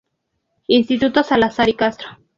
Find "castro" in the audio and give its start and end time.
1.75-2.07